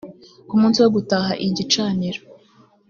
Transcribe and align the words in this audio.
ku 0.47 0.53
munsi 0.61 0.77
wo 0.83 0.89
gutaha 0.95 1.31
igicaniro 1.45 2.21